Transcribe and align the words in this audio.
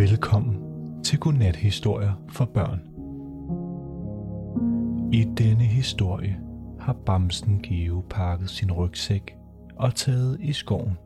Velkommen 0.00 0.56
til 1.04 1.18
Godnat-historier 1.18 2.12
for 2.28 2.44
børn. 2.44 2.80
I 5.12 5.24
denne 5.38 5.64
historie 5.64 6.40
har 6.78 6.92
Bamsen 6.92 7.62
Geo 7.62 8.04
pakket 8.10 8.50
sin 8.50 8.72
rygsæk 8.72 9.36
og 9.76 9.94
taget 9.94 10.40
i 10.40 10.52
skoven. 10.52 10.98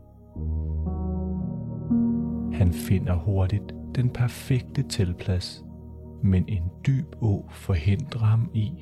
Han 2.53 2.73
finder 2.73 3.15
hurtigt 3.15 3.75
den 3.95 4.11
perfekte 4.11 4.83
tilplads, 4.83 5.65
men 6.23 6.45
en 6.49 6.71
dyb 6.87 7.17
å 7.23 7.45
forhindrer 7.51 8.25
ham 8.25 8.51
i 8.55 8.73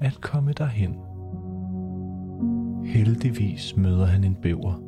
at 0.00 0.20
komme 0.20 0.52
derhen. 0.52 0.94
Heldigvis 2.86 3.76
møder 3.76 4.06
han 4.06 4.24
en 4.24 4.34
bæver, 4.34 4.82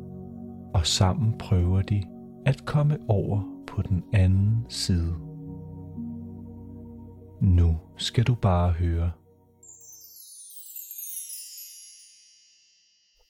og 0.73 0.85
sammen 0.85 1.33
prøver 1.39 1.81
de 1.81 2.03
at 2.45 2.65
komme 2.65 2.97
over 3.07 3.52
på 3.73 3.81
den 3.81 4.03
anden 4.13 4.69
side. 4.69 5.13
Nu 7.41 7.79
skal 7.97 8.23
du 8.23 8.35
bare 8.35 8.71
høre. 8.71 9.11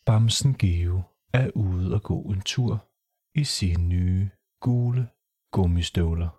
Bamsen 0.05 0.57
Geo 0.57 1.01
er 1.33 1.51
ude 1.55 1.93
og 1.93 2.03
gå 2.03 2.21
en 2.21 2.41
tur 2.41 2.87
i 3.35 3.43
sine 3.43 3.83
nye 3.83 4.29
gule 4.59 5.09
gummistøvler. 5.51 6.29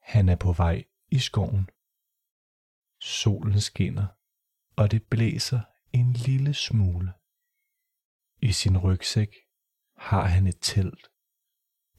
Han 0.00 0.28
er 0.28 0.36
på 0.36 0.52
vej 0.52 0.84
i 1.10 1.18
skoven. 1.18 1.70
Solen 3.00 3.60
skinner, 3.60 4.06
og 4.76 4.90
det 4.90 5.02
blæser 5.02 5.60
en 5.92 6.12
lille 6.12 6.54
smule. 6.54 7.12
I 8.44 8.52
sin 8.52 8.78
rygsæk 8.78 9.28
har 9.96 10.26
han 10.26 10.46
et 10.46 10.58
telt, 10.60 11.06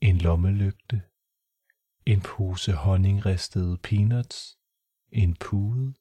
en 0.01 0.17
lommelygte, 0.17 1.01
en 2.05 2.21
pose 2.21 2.73
honningristede 2.73 3.77
peanuts, 3.77 4.57
en 5.11 5.35
pude 5.35 5.93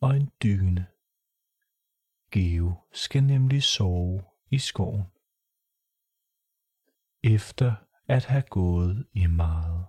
og 0.00 0.16
en 0.16 0.30
dyne. 0.42 0.86
Geo 2.30 2.74
skal 2.92 3.24
nemlig 3.24 3.62
sove 3.62 4.24
i 4.50 4.58
skoven. 4.58 5.06
Efter 7.22 7.74
at 8.08 8.24
have 8.24 8.44
gået 8.50 9.06
i 9.12 9.26
meget, 9.26 9.86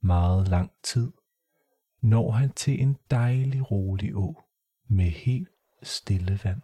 meget 0.00 0.48
lang 0.48 0.70
tid, 0.82 1.12
når 2.02 2.30
han 2.30 2.52
til 2.52 2.82
en 2.82 2.98
dejlig 3.10 3.70
rolig 3.70 4.16
å 4.16 4.42
med 4.88 5.10
helt 5.10 5.48
stille 5.82 6.40
vand. 6.44 6.62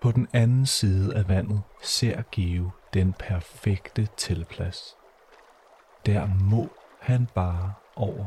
På 0.00 0.12
den 0.12 0.28
anden 0.32 0.66
side 0.66 1.16
af 1.16 1.28
vandet 1.28 1.62
ser 1.82 2.22
Geo 2.32 2.70
den 2.94 3.12
perfekte 3.12 4.08
tilplads. 4.16 4.96
Der 6.06 6.26
må 6.26 6.68
han 7.00 7.28
bare 7.34 7.74
over. 7.96 8.24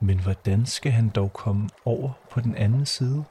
Men 0.00 0.20
hvordan 0.20 0.66
skal 0.66 0.92
han 0.92 1.08
dog 1.08 1.32
komme 1.32 1.68
over 1.84 2.12
på 2.30 2.40
den 2.40 2.56
anden 2.56 2.86
side? 2.86 3.24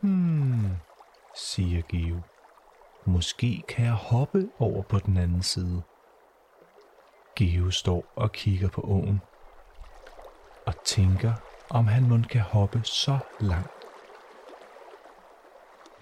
Hmm, 0.00 0.76
siger 1.34 1.82
Geo. 1.88 2.20
Måske 3.04 3.62
kan 3.68 3.84
jeg 3.84 3.94
hoppe 3.94 4.48
over 4.58 4.82
på 4.82 4.98
den 4.98 5.16
anden 5.16 5.42
side. 5.42 5.82
Geo 7.36 7.70
står 7.70 8.04
og 8.16 8.32
kigger 8.32 8.68
på 8.68 8.80
åen 8.80 9.20
og 10.66 10.74
tænker, 10.84 11.32
om 11.70 11.86
han 11.86 12.08
mon 12.08 12.24
kan 12.24 12.40
hoppe 12.40 12.80
så 12.84 13.18
langt. 13.40 13.75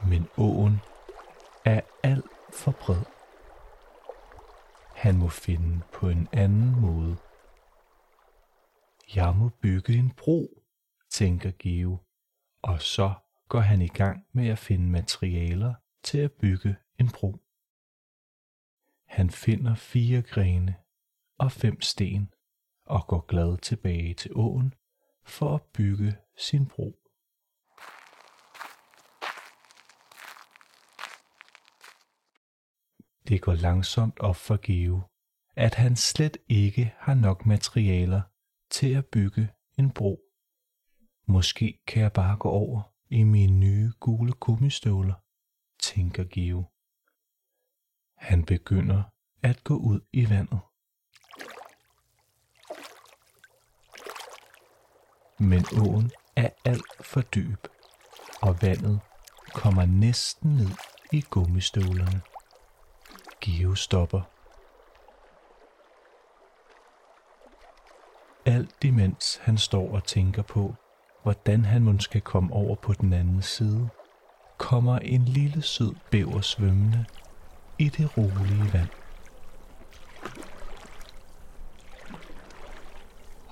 Men 0.08 0.28
åen 0.38 0.80
er 1.64 1.80
alt 2.02 2.24
for 2.52 2.70
bred. 2.70 3.04
Han 4.94 5.18
må 5.18 5.28
finde 5.28 5.80
på 5.92 6.08
en 6.08 6.28
anden 6.32 6.80
måde. 6.80 7.16
Jeg 9.14 9.36
må 9.36 9.48
bygge 9.48 9.98
en 9.98 10.10
bro, 10.10 10.62
tænker 11.10 11.52
Geo, 11.58 11.98
og 12.62 12.82
så 12.82 13.14
går 13.48 13.60
han 13.60 13.82
i 13.82 13.88
gang 13.88 14.26
med 14.32 14.48
at 14.48 14.58
finde 14.58 14.90
materialer 14.90 15.74
til 16.02 16.18
at 16.18 16.32
bygge 16.32 16.76
en 16.98 17.10
bro. 17.10 17.36
Han 19.06 19.30
finder 19.30 19.74
fire 19.74 20.22
grene 20.22 20.76
og 21.38 21.52
fem 21.52 21.80
sten 21.80 22.34
og 22.86 23.06
går 23.06 23.20
glad 23.20 23.58
tilbage 23.58 24.14
til 24.14 24.30
åen 24.34 24.74
for 25.22 25.54
at 25.54 25.62
bygge 25.62 26.16
sin 26.36 26.66
bro. 26.66 27.03
Det 33.28 33.40
går 33.42 33.54
langsomt 33.54 34.20
op 34.20 34.36
for 34.36 34.58
Geo, 34.62 35.02
at 35.56 35.74
han 35.74 35.96
slet 35.96 36.36
ikke 36.48 36.94
har 36.98 37.14
nok 37.14 37.46
materialer 37.46 38.22
til 38.70 38.94
at 38.94 39.06
bygge 39.06 39.48
en 39.78 39.90
bro. 39.90 40.20
Måske 41.26 41.78
kan 41.86 42.02
jeg 42.02 42.12
bare 42.12 42.36
gå 42.36 42.48
over 42.48 42.82
i 43.10 43.22
mine 43.22 43.58
nye 43.58 43.92
gule 44.00 44.32
gummistøvler, 44.32 45.14
tænker 45.80 46.24
Geo. 46.24 46.64
Han 48.16 48.44
begynder 48.44 49.02
at 49.42 49.64
gå 49.64 49.76
ud 49.76 50.00
i 50.12 50.30
vandet. 50.30 50.60
Men 55.38 55.64
åen 55.80 56.10
er 56.36 56.50
alt 56.64 57.06
for 57.06 57.20
dyb, 57.20 57.66
og 58.42 58.62
vandet 58.62 59.00
kommer 59.54 59.84
næsten 59.84 60.50
ned 60.50 60.70
i 61.12 61.20
gummistøvlerne 61.30 62.33
give 63.44 63.76
stopper. 63.76 64.20
Alt 68.46 68.84
imens 68.84 69.40
han 69.42 69.58
står 69.58 69.94
og 69.94 70.04
tænker 70.04 70.42
på, 70.42 70.74
hvordan 71.22 71.64
han 71.64 71.82
måske 71.82 72.04
skal 72.04 72.20
komme 72.20 72.52
over 72.52 72.74
på 72.74 72.92
den 72.92 73.12
anden 73.12 73.42
side, 73.42 73.88
kommer 74.58 74.98
en 74.98 75.24
lille 75.24 75.62
sød 75.62 75.94
bæver 76.10 76.40
svømmende 76.40 77.04
i 77.78 77.88
det 77.88 78.16
rolige 78.16 78.72
vand. 78.72 78.88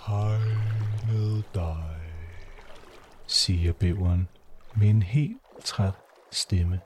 Hej 0.07 0.39
med 1.09 1.43
dig, 1.55 1.97
siger 3.27 3.73
bæveren 3.73 4.29
med 4.75 4.89
en 4.89 5.03
helt 5.03 5.39
træt 5.65 5.95
stemme. 6.31 6.81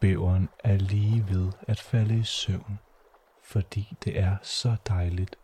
Bæveren 0.00 0.48
er 0.64 0.76
lige 0.76 1.28
ved 1.28 1.52
at 1.68 1.80
falde 1.80 2.18
i 2.18 2.22
søvn, 2.22 2.78
fordi 3.44 3.96
det 4.04 4.18
er 4.18 4.36
så 4.42 4.76
dejligt 4.88 5.38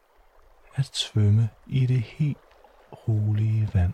at 0.75 0.97
svømme 0.97 1.49
i 1.67 1.87
det 1.87 2.01
helt 2.03 2.39
rolige 3.09 3.71
vand. 3.75 3.93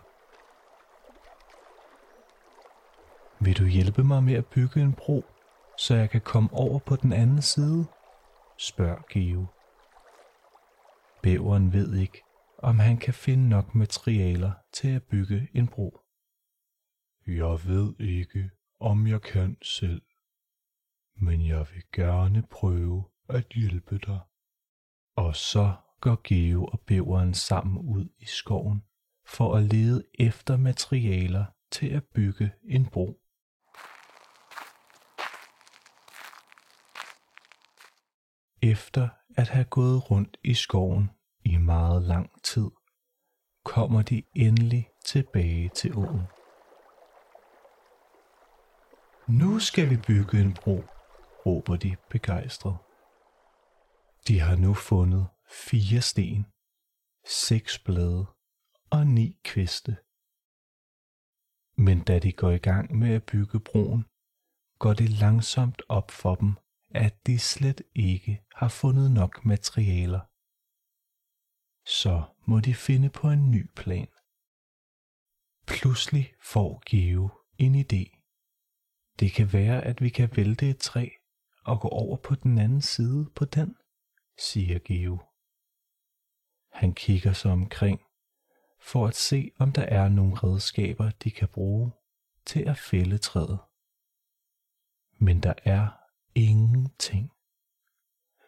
Vil 3.39 3.57
du 3.57 3.65
hjælpe 3.65 4.03
mig 4.03 4.23
med 4.23 4.33
at 4.33 4.45
bygge 4.45 4.81
en 4.81 4.93
bro, 4.93 5.25
så 5.77 5.95
jeg 5.95 6.09
kan 6.09 6.21
komme 6.21 6.49
over 6.53 6.79
på 6.79 6.95
den 6.95 7.13
anden 7.13 7.41
side? 7.41 7.85
spørger 8.57 9.01
Geo. 9.09 9.45
Bæveren 11.23 11.73
ved 11.73 11.95
ikke, 11.95 12.21
om 12.57 12.79
han 12.79 12.97
kan 12.97 13.13
finde 13.13 13.49
nok 13.49 13.75
materialer 13.75 14.51
til 14.73 14.95
at 14.95 15.03
bygge 15.03 15.47
en 15.53 15.67
bro. 15.67 15.99
Jeg 17.27 17.59
ved 17.65 17.93
ikke, 17.99 18.49
om 18.79 19.07
jeg 19.07 19.21
kan 19.21 19.57
selv, 19.61 20.01
men 21.21 21.47
jeg 21.47 21.67
vil 21.73 21.83
gerne 21.93 22.43
prøve 22.51 23.03
at 23.29 23.45
hjælpe 23.55 23.97
dig. 23.97 24.19
Og 25.15 25.35
så 25.35 25.73
går 26.01 26.21
Geo 26.23 26.65
og 26.65 26.79
bæveren 26.79 27.33
sammen 27.33 27.77
ud 27.77 28.09
i 28.19 28.25
skoven 28.25 28.83
for 29.25 29.55
at 29.55 29.63
lede 29.63 30.03
efter 30.19 30.57
materialer 30.57 31.45
til 31.71 31.87
at 31.87 32.03
bygge 32.03 32.51
en 32.63 32.85
bro. 32.85 33.21
Efter 38.61 39.09
at 39.37 39.47
have 39.47 39.65
gået 39.65 40.11
rundt 40.11 40.37
i 40.43 40.53
skoven 40.53 41.09
i 41.45 41.57
meget 41.57 42.01
lang 42.01 42.43
tid, 42.43 42.69
kommer 43.65 44.01
de 44.01 44.23
endelig 44.35 44.89
tilbage 45.05 45.69
til 45.69 45.97
åen. 45.97 46.21
Nu 49.27 49.59
skal 49.59 49.89
vi 49.89 49.97
bygge 50.07 50.41
en 50.41 50.53
bro, 50.53 50.83
råber 51.45 51.75
de 51.75 51.95
begejstret. 52.09 52.77
De 54.27 54.39
har 54.39 54.55
nu 54.55 54.73
fundet 54.73 55.27
fire 55.49 56.01
sten, 56.01 56.45
seks 57.25 57.79
blade 57.79 58.25
og 58.91 59.07
ni 59.07 59.39
kviste. 59.43 59.97
Men 61.85 62.03
da 62.03 62.19
de 62.19 62.31
går 62.31 62.51
i 62.51 62.57
gang 62.57 62.97
med 62.97 63.13
at 63.15 63.23
bygge 63.23 63.59
broen, 63.59 64.03
går 64.79 64.93
det 64.93 65.09
langsomt 65.09 65.81
op 65.89 66.11
for 66.11 66.35
dem, 66.35 66.53
at 66.89 67.27
de 67.27 67.39
slet 67.39 67.81
ikke 67.95 68.43
har 68.55 68.69
fundet 68.69 69.11
nok 69.11 69.45
materialer. 69.45 70.21
så 71.85 72.23
må 72.47 72.59
de 72.59 72.73
finde 72.73 73.09
på 73.09 73.29
en 73.29 73.51
ny 73.51 73.67
plan. 73.75 74.07
Pludselig 75.67 76.33
får 76.41 76.83
Geo 76.89 77.29
en 77.57 77.75
idé. 77.75 78.03
Det 79.19 79.31
kan 79.31 79.53
være, 79.53 79.81
at 79.83 80.01
vi 80.01 80.09
kan 80.09 80.29
vælte 80.35 80.69
et 80.69 80.77
træ 80.77 81.18
og 81.65 81.81
gå 81.81 81.87
over 81.87 82.17
på 82.17 82.35
den 82.35 82.57
anden 82.57 82.81
side 82.81 83.29
på 83.35 83.45
den, 83.45 83.75
siger 84.37 84.79
Geo. 84.79 85.19
Han 86.71 86.93
kigger 86.93 87.33
sig 87.33 87.51
omkring 87.51 88.01
for 88.81 89.07
at 89.07 89.15
se, 89.15 89.51
om 89.59 89.71
der 89.71 89.81
er 89.81 90.09
nogle 90.09 90.35
redskaber, 90.35 91.09
de 91.09 91.31
kan 91.31 91.47
bruge 91.47 91.91
til 92.45 92.69
at 92.69 92.77
fælde 92.77 93.17
træet. 93.17 93.59
Men 95.19 95.43
der 95.43 95.53
er 95.65 95.89
ingenting. 96.35 97.31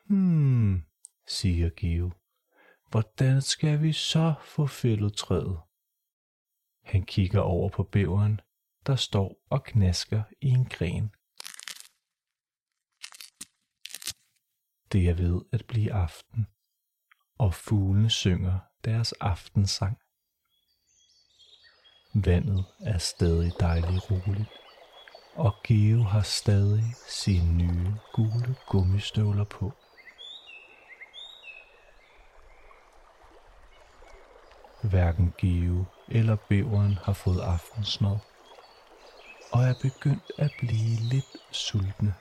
Hmm, 0.06 0.84
siger 1.28 1.70
Geo. 1.70 2.12
Hvordan 2.90 3.42
skal 3.42 3.82
vi 3.82 3.94
så 3.94 4.34
få 4.46 4.68
fældet 4.68 5.14
træet? 5.14 5.60
Han 6.84 7.04
kigger 7.04 7.40
over 7.40 7.70
på 7.70 7.84
bæveren, 7.84 8.42
der 8.88 8.96
står 8.96 9.36
og 9.50 9.64
knasker 9.64 10.24
i 10.42 10.48
en 10.48 10.66
gren. 10.66 11.12
Det 14.92 15.10
er 15.10 15.14
ved 15.14 15.42
at 15.52 15.66
blive 15.68 15.94
aften, 15.94 16.48
og 17.40 17.54
fuglene 17.54 18.10
synger 18.10 18.60
deres 18.86 19.12
aftensang. 19.12 19.98
Vandet 22.26 22.66
er 22.80 22.98
stadig 22.98 23.52
dejligt 23.60 24.12
roligt, 24.12 24.54
og 25.46 25.54
Geo 25.64 26.02
har 26.04 26.22
stadig 26.22 26.84
sine 27.10 27.54
nye 27.58 27.94
gule 28.14 28.56
gummistøvler 28.70 29.44
på. 29.44 29.68
Hverken 34.90 35.34
Geo 35.42 35.86
eller 36.18 36.38
bæveren 36.50 36.94
har 37.06 37.14
fået 37.14 37.42
aftensmad, 37.42 38.18
og 39.56 39.62
er 39.70 39.76
begyndt 39.82 40.32
at 40.38 40.52
blive 40.60 40.96
lidt 41.12 41.34
sultne. 41.52 42.14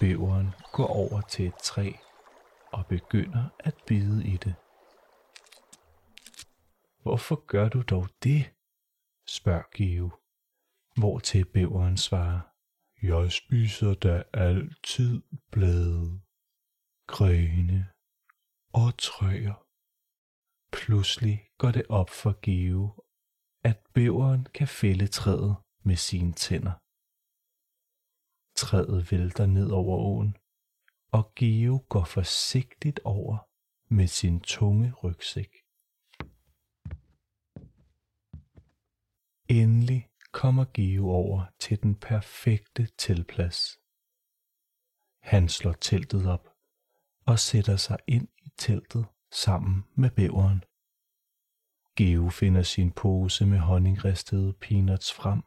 Bæveren 0.00 0.50
går 0.72 0.86
over 0.86 1.20
til 1.20 1.46
et 1.46 1.54
træ 1.62 1.92
og 2.72 2.86
begynder 2.86 3.48
at 3.58 3.74
bide 3.86 4.26
i 4.26 4.36
det. 4.36 4.54
Hvorfor 7.02 7.46
gør 7.46 7.68
du 7.68 7.82
dog 7.82 8.08
det? 8.22 8.52
spørger 9.26 9.62
Geo, 9.76 10.10
hvor 10.96 11.18
til 11.18 11.44
bæveren 11.44 11.96
svarer. 11.96 12.40
Jeg 13.02 13.32
spiser 13.32 13.94
da 13.94 14.22
altid 14.32 15.22
blade, 15.52 16.20
grene 17.06 17.88
og 18.72 18.98
træer. 18.98 19.66
Pludselig 20.72 21.40
går 21.58 21.70
det 21.70 21.86
op 21.88 22.10
for 22.10 22.38
Geo, 22.42 23.04
at 23.64 23.78
bæveren 23.94 24.46
kan 24.54 24.68
fælde 24.68 25.06
træet 25.06 25.56
med 25.82 25.96
sine 25.96 26.32
tænder. 26.32 26.72
Træet 28.56 29.12
vælter 29.12 29.46
ned 29.46 29.70
over 29.70 29.96
åen, 29.98 30.36
og 31.12 31.32
Geo 31.34 31.84
går 31.88 32.04
forsigtigt 32.04 33.00
over 33.04 33.38
med 33.88 34.06
sin 34.06 34.40
tunge 34.40 34.92
rygsæk. 34.92 35.56
Endelig 39.48 40.08
kommer 40.32 40.64
Geo 40.74 41.08
over 41.10 41.44
til 41.58 41.82
den 41.82 41.94
perfekte 41.94 42.86
tilplads. 42.98 43.78
Han 45.22 45.48
slår 45.48 45.72
teltet 45.72 46.26
op 46.26 46.48
og 47.26 47.38
sætter 47.38 47.76
sig 47.76 47.98
ind 48.06 48.28
i 48.38 48.48
teltet 48.58 49.06
sammen 49.32 49.84
med 49.94 50.10
bæveren. 50.10 50.64
Geo 51.96 52.28
finder 52.28 52.62
sin 52.62 52.92
pose 52.92 53.46
med 53.46 53.58
honningristede 53.58 54.52
peanuts 54.52 55.12
frem 55.12 55.42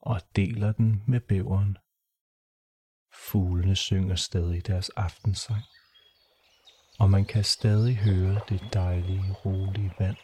og 0.00 0.20
deler 0.36 0.72
den 0.72 1.02
med 1.06 1.20
bæveren. 1.20 1.76
Fuglene 3.18 3.76
synger 3.76 4.16
stadig 4.16 4.66
deres 4.66 4.88
aftensang, 4.88 5.62
og 6.98 7.10
man 7.10 7.24
kan 7.24 7.44
stadig 7.44 7.96
høre 7.96 8.40
det 8.48 8.60
dejlige, 8.72 9.32
rolige 9.44 9.92
vand 9.98 10.16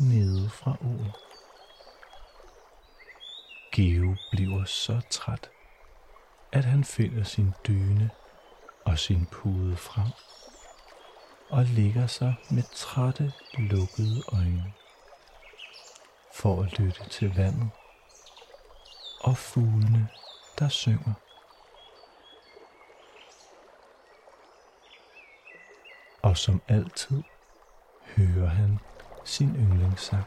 nede 0.00 0.50
fra 0.50 0.76
åen. 0.80 1.12
Geo 3.72 4.16
bliver 4.30 4.64
så 4.64 5.00
træt, 5.10 5.50
at 6.52 6.64
han 6.64 6.84
finder 6.84 7.24
sin 7.24 7.52
dyne 7.68 8.10
og 8.84 8.98
sin 8.98 9.26
pude 9.26 9.76
frem 9.76 10.12
og 11.50 11.64
ligger 11.64 12.06
sig 12.06 12.34
med 12.50 12.62
trætte, 12.74 13.32
lukkede 13.58 14.22
øjne 14.32 14.72
for 16.34 16.62
at 16.62 16.78
lytte 16.78 17.08
til 17.08 17.34
vandet 17.36 17.70
og 19.20 19.36
fuglene, 19.36 20.08
der 20.58 20.68
synger. 20.68 21.14
Og 26.28 26.36
som 26.36 26.62
altid 26.68 27.22
hører 28.16 28.48
han 28.48 28.78
sin 29.24 29.56
yndlingssang. 29.56 30.24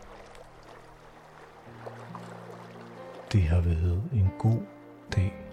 Det 3.31 3.41
har 3.43 3.61
været 3.61 4.09
en 4.13 4.31
god 4.39 4.61
dag. 5.15 5.50